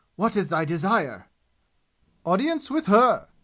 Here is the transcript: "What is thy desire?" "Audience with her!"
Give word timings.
"What 0.15 0.35
is 0.35 0.47
thy 0.47 0.65
desire?" 0.65 1.27
"Audience 2.25 2.71
with 2.71 2.87
her!" 2.87 3.27